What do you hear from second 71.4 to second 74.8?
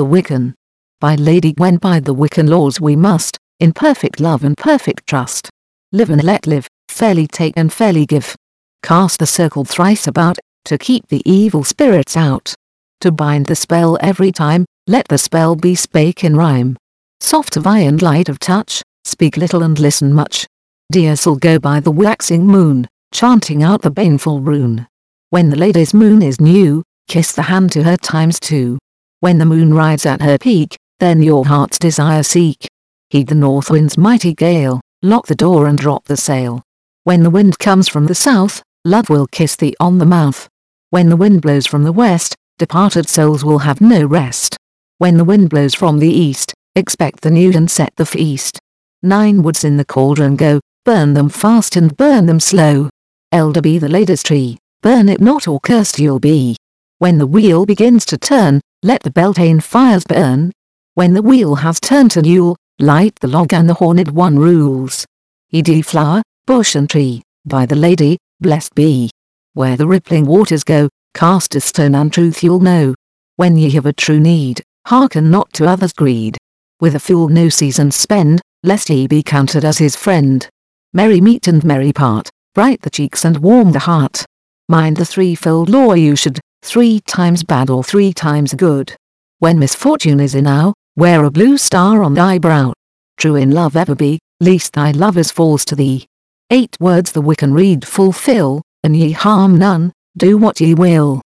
a stone and truth you'll know. When ye have a true need,